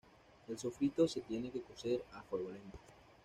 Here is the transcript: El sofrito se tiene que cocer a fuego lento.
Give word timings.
El 0.47 0.57
sofrito 0.57 1.07
se 1.07 1.21
tiene 1.21 1.51
que 1.51 1.61
cocer 1.61 2.03
a 2.13 2.23
fuego 2.23 2.49
lento. 2.49 2.79